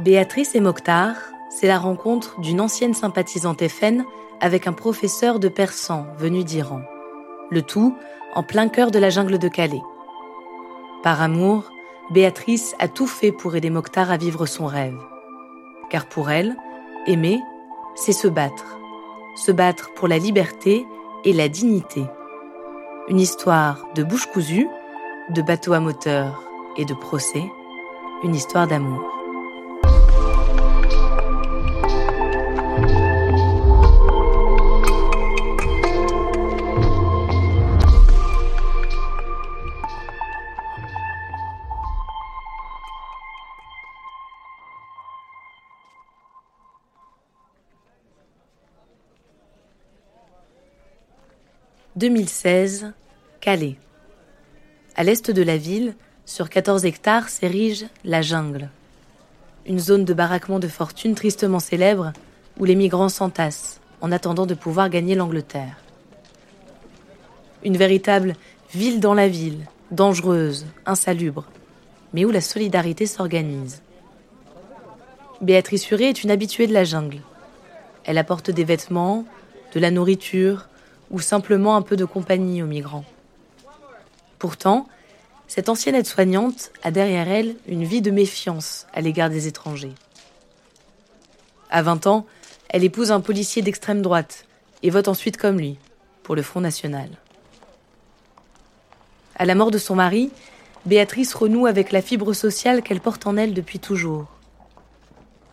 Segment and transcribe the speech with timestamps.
[0.00, 1.14] Béatrice et Mokhtar,
[1.50, 4.06] c'est la rencontre d'une ancienne sympathisante FN
[4.40, 6.80] avec un professeur de persan venu d'Iran.
[7.50, 7.94] Le tout
[8.34, 9.82] en plein cœur de la jungle de Calais.
[11.02, 11.70] Par amour,
[12.10, 14.98] Béatrice a tout fait pour aider Mokhtar à vivre son rêve.
[15.90, 16.56] Car pour elle,
[17.06, 17.38] aimer,
[17.94, 18.78] c'est se battre.
[19.36, 20.86] Se battre pour la liberté
[21.24, 22.06] et la dignité.
[23.08, 24.66] Une histoire de bouche cousue,
[25.28, 26.42] de bateau à moteur
[26.78, 27.44] et de procès.
[28.24, 29.19] Une histoire d'amour.
[52.00, 52.94] 2016,
[53.42, 53.76] Calais.
[54.96, 58.70] À l'est de la ville, sur 14 hectares, s'érige la jungle.
[59.66, 62.14] Une zone de baraquement de fortune tristement célèbre
[62.58, 65.76] où les migrants s'entassent en attendant de pouvoir gagner l'Angleterre.
[67.64, 68.34] Une véritable
[68.72, 71.44] ville dans la ville, dangereuse, insalubre,
[72.14, 73.82] mais où la solidarité s'organise.
[75.42, 77.20] Béatrice Furet est une habituée de la jungle.
[78.04, 79.26] Elle apporte des vêtements,
[79.74, 80.66] de la nourriture,
[81.10, 83.04] ou simplement un peu de compagnie aux migrants.
[84.38, 84.86] Pourtant,
[85.48, 89.94] cette ancienne aide-soignante a derrière elle une vie de méfiance à l'égard des étrangers.
[91.70, 92.26] À 20 ans,
[92.68, 94.46] elle épouse un policier d'extrême droite
[94.82, 95.76] et vote ensuite comme lui,
[96.22, 97.08] pour le Front National.
[99.34, 100.30] À la mort de son mari,
[100.86, 104.26] Béatrice renoue avec la fibre sociale qu'elle porte en elle depuis toujours.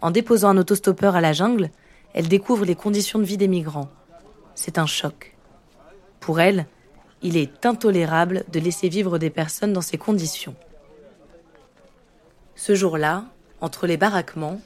[0.00, 1.70] En déposant un autostoppeur à la jungle,
[2.12, 3.88] elle découvre les conditions de vie des migrants.
[4.54, 5.37] C'est un choc.
[6.28, 6.66] Pour elle,
[7.22, 10.54] il est intolérable de laisser vivre des personnes dans ces conditions.
[12.54, 13.24] Ce jour-là,
[13.62, 14.60] entre les baraquements,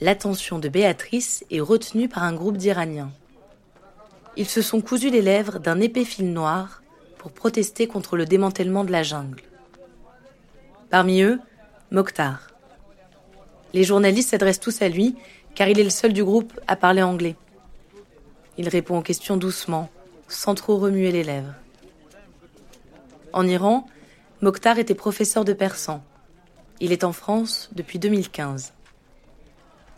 [0.00, 3.10] l'attention de Béatrice est retenue par un groupe d'Iraniens.
[4.36, 6.84] Ils se sont cousus les lèvres d'un épais fil noir
[7.18, 9.42] pour protester contre le démantèlement de la jungle.
[10.88, 11.40] Parmi eux,
[11.90, 12.46] Mokhtar.
[13.72, 15.16] Les journalistes s'adressent tous à lui
[15.56, 17.34] car il est le seul du groupe à parler anglais.
[18.56, 19.90] Il répond aux questions doucement,
[20.32, 21.54] sans trop remuer les lèvres.
[23.32, 23.86] En Iran,
[24.40, 26.02] Mokhtar était professeur de persan.
[26.80, 28.72] Il est en France depuis 2015.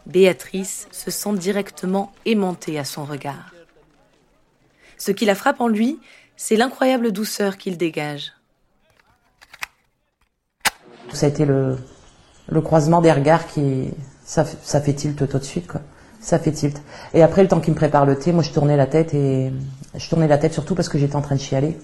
[0.07, 3.55] Béatrice se sent directement aimantée à son regard.
[4.99, 5.99] Ce qui la frappe en lui,
[6.37, 8.33] c'est l'incroyable douceur qu'il dégage.
[11.13, 11.79] Ça a été le,
[12.63, 13.91] croisement des regards qui.
[14.25, 15.81] Ça, ça fait tilt tout de suite, quoi
[16.25, 16.81] ça fait tilt.
[17.13, 19.53] Et après, le temps qu'il me prépare le thé, moi, je tournais la tête et
[19.95, 21.77] je tournais la tête surtout parce que j'étais en train de chialer,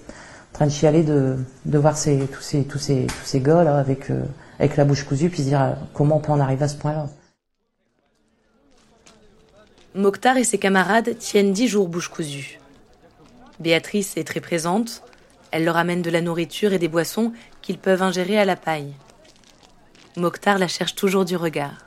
[0.51, 4.09] en train de chialer de, voir ces, tous ces, tous ces, tous ces gars avec,
[4.09, 4.23] euh,
[4.57, 6.75] avec la bouche cousue, puis se dire euh, comment on peut en arriver à ce
[6.75, 7.07] point-là.
[9.93, 12.59] Mokhtar et ses camarades tiennent dix jours bouche cousue.
[13.59, 15.03] Béatrice est très présente.
[15.51, 17.31] Elle leur amène de la nourriture et des boissons
[17.61, 18.93] qu'ils peuvent ingérer à la paille.
[20.15, 21.85] Mokhtar la cherche toujours du regard.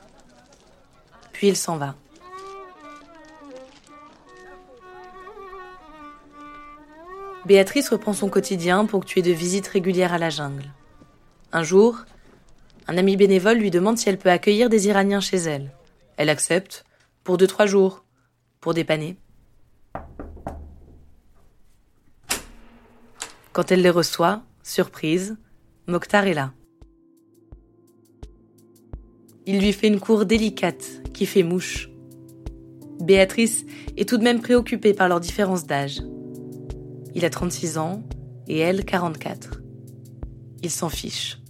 [1.32, 1.96] Puis il s'en va.
[7.46, 10.72] Béatrice reprend son quotidien ponctué de visites régulières à la jungle.
[11.52, 12.04] Un jour,
[12.86, 15.72] un ami bénévole lui demande si elle peut accueillir des Iraniens chez elle.
[16.16, 16.84] Elle accepte,
[17.22, 18.04] pour deux, trois jours,
[18.60, 19.16] pour dépanner.
[23.52, 25.36] Quand elle les reçoit, surprise,
[25.86, 26.52] Mokhtar est là.
[29.46, 31.90] Il lui fait une cour délicate qui fait mouche.
[33.00, 33.66] Béatrice
[33.98, 36.00] est tout de même préoccupée par leur différence d'âge.
[37.14, 38.02] Il a 36 ans
[38.48, 39.60] et elle 44.
[40.62, 41.40] Il s'en fiche.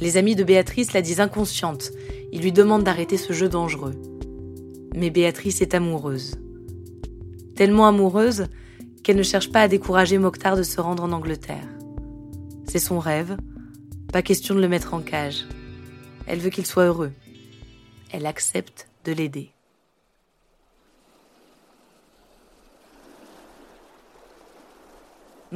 [0.00, 1.90] Les amis de Béatrice la disent inconsciente.
[2.32, 3.94] Ils lui demandent d'arrêter ce jeu dangereux.
[4.94, 6.36] Mais Béatrice est amoureuse.
[7.54, 8.46] Tellement amoureuse
[9.02, 11.68] qu'elle ne cherche pas à décourager Mokhtar de se rendre en Angleterre.
[12.66, 13.36] C'est son rêve,
[14.12, 15.46] pas question de le mettre en cage.
[16.26, 17.12] Elle veut qu'il soit heureux.
[18.12, 19.55] Elle accepte de l'aider.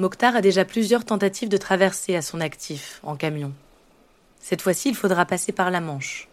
[0.00, 3.52] Mokhtar a déjà plusieurs tentatives de traversée à son actif en camion.
[4.40, 6.26] Cette fois-ci, il faudra passer par la Manche.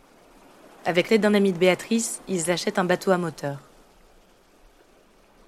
[0.86, 3.60] Avec l'aide d'un ami de Béatrice, ils achètent un bateau à moteur.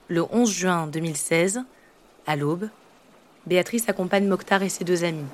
[0.09, 1.61] Le 11 juin 2016,
[2.27, 2.67] à l'aube,
[3.45, 5.29] Béatrice accompagne Mokhtar et ses deux amis.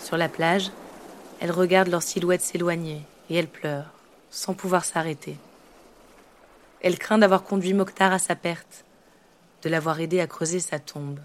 [0.00, 0.70] Sur la plage,
[1.38, 3.92] elle regarde leur silhouette s'éloigner et elle pleure,
[4.30, 5.36] sans pouvoir s'arrêter.
[6.80, 8.86] Elle craint d'avoir conduit Mokhtar à sa perte,
[9.60, 11.20] de l'avoir aidé à creuser sa tombe.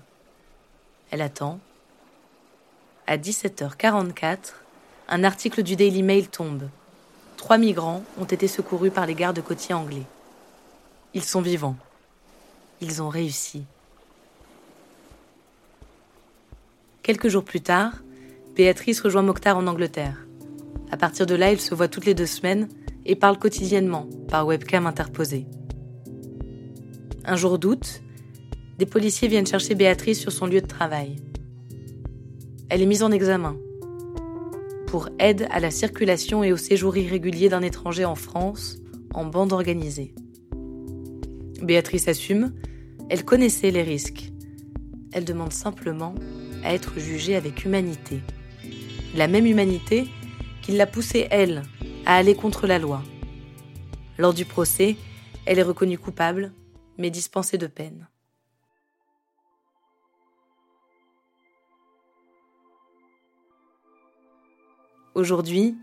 [1.14, 1.60] Elle attend.
[3.06, 4.54] À 17h44,
[5.10, 6.64] un article du Daily Mail tombe.
[7.38, 10.08] Trois migrants ont été secourus par les gardes côtiers anglais.
[11.14, 11.76] Ils sont vivants.
[12.82, 13.64] Ils ont réussi.
[17.04, 17.94] Quelques jours plus tard,
[18.56, 20.18] Béatrice rejoint Mokhtar en Angleterre.
[20.90, 22.70] À partir de là, ils se voient toutes les deux semaines
[23.06, 25.46] et parlent quotidiennement par webcam interposée.
[27.24, 28.02] Un jour d'août,
[28.84, 31.16] des policiers viennent chercher Béatrice sur son lieu de travail.
[32.68, 33.56] Elle est mise en examen
[34.88, 38.80] pour aide à la circulation et au séjour irrégulier d'un étranger en France
[39.14, 40.14] en bande organisée.
[41.62, 42.52] Béatrice assume,
[43.08, 44.34] elle connaissait les risques.
[45.14, 46.14] Elle demande simplement
[46.66, 48.20] à être jugée avec humanité.
[49.16, 50.10] La même humanité
[50.62, 51.64] qui l'a poussée, elle,
[52.06, 53.02] à aller contre la loi.
[54.18, 54.98] Lors du procès,
[55.46, 56.52] elle est reconnue coupable,
[56.98, 58.08] mais dispensée de peine.
[65.16, 65.78] Aujourd'hui,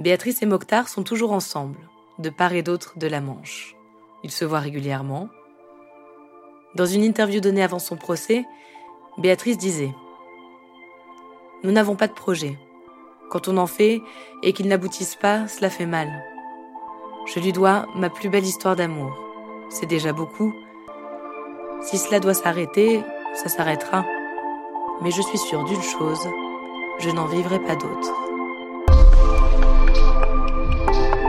[0.00, 1.78] Béatrice et Mokhtar sont toujours ensemble,
[2.18, 3.76] de part et d'autre de la Manche.
[4.24, 5.28] Ils se voient régulièrement.
[6.74, 8.44] Dans une interview donnée avant son procès,
[9.18, 9.94] Béatrice disait
[11.62, 12.58] Nous n'avons pas de projet.
[13.30, 14.02] Quand on en fait
[14.42, 16.10] et qu'il n'aboutisse pas, cela fait mal.
[17.32, 19.16] Je lui dois ma plus belle histoire d'amour.
[19.68, 20.52] C'est déjà beaucoup.
[21.82, 23.00] Si cela doit s'arrêter,
[23.34, 24.04] ça s'arrêtera.
[25.02, 26.28] Mais je suis sûre d'une chose,
[26.98, 28.39] je n'en vivrai pas d'autre.
[30.88, 31.19] you.